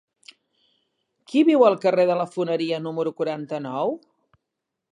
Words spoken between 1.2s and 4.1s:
Qui viu al carrer de la Foneria número quaranta-nou?